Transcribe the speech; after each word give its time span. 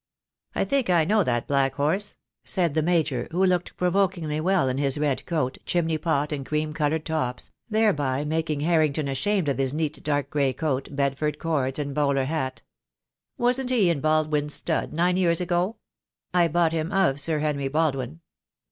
"I 0.55 0.63
think 0.63 0.89
I 0.89 1.05
know 1.05 1.23
that 1.23 1.47
black 1.47 1.75
horse," 1.75 2.15
said 2.43 2.73
the 2.73 2.81
Major, 2.81 3.27
who 3.29 3.45
looked 3.45 3.77
provokingly 3.77 4.41
well 4.41 4.67
in 4.67 4.79
his 4.79 4.97
red 4.97 5.23
coat, 5.27 5.59
chimney 5.67 5.99
pot, 5.99 6.31
and 6.31 6.43
cream 6.43 6.73
coloured 6.73 7.05
tops, 7.05 7.51
thereby 7.69 8.25
making 8.25 8.61
Harrington 8.61 9.07
ashamed 9.07 9.47
of 9.47 9.59
his 9.59 9.75
neat 9.75 10.01
dark 10.03 10.31
gray 10.31 10.53
coat, 10.53 10.89
Bedford 10.91 11.37
cords, 11.37 11.77
and 11.77 11.93
bowler 11.93 12.25
hat. 12.25 12.63
"Wasn't 13.37 13.69
he 13.69 13.91
in 13.91 14.01
Baldwin's 14.01 14.55
stud 14.55 14.91
nine 14.91 15.17
years 15.17 15.39
ago?" 15.39 15.75
"I 16.33 16.47
bought 16.47 16.73
him 16.73 16.91
of 16.91 17.19
Sir 17.19 17.37
Henry 17.37 17.67
Baldwin." 17.67 18.21